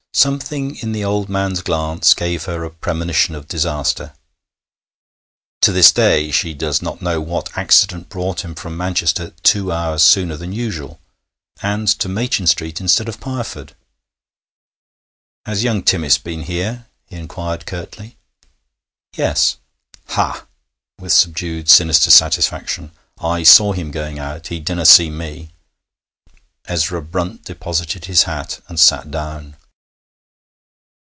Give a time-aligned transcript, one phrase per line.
[0.13, 4.13] Something in the old man's glance gave her a premonition of disaster.
[5.61, 10.03] To this day she does not know what accident brought him from Manchester two hours
[10.03, 10.99] sooner than usual,
[11.63, 13.73] and to Machin Street instead of Pireford.
[15.45, 18.17] 'Has young Timmis been here?' he inquired curtly.
[19.15, 19.55] 'Yes.'
[20.09, 20.45] 'Ha!'
[20.99, 24.47] with subdued, sinister satisfaction, 'I saw him going out.
[24.47, 25.51] He didna see me.'
[26.65, 29.55] Ezra Brunt deposited his hat and sat down.